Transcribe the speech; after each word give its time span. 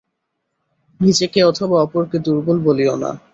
নিজেকে 0.99 1.39
অথবা 1.43 1.75
অপরকে 1.81 2.17
দুর্বল 2.25 2.57
বলিও 2.65 2.93
না। 3.03 3.11